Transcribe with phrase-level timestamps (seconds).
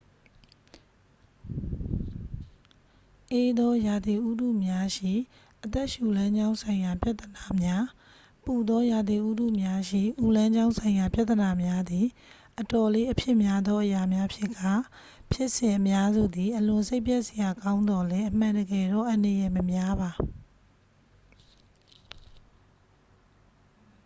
[3.31, 5.13] အေးသောရာသီဥတုများရှိ
[5.63, 7.83] အသက်ရှူလမ်းကြောင်းဆိုင်ရာပြဿနာများ
[8.45, 12.05] ပူသောရာသီဥတုများရှိ အူလမ်းကြောင်းဆိုင်ရာပြဿနာများသည်
[12.59, 14.71] အတော်လေးအဖြစ်များသောအရာများဖြစ်ကာ
[15.31, 20.11] ဖြစ်စဉ်အများစုသည် အလွန်စိတ်ပျက်စရာကောင်းသော်လည်း အမှန်တကယ်တော့ အန္တရာယ်မများပါ